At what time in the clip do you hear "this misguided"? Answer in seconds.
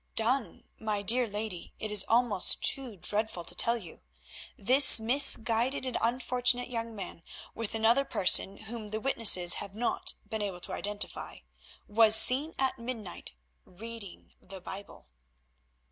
4.57-5.85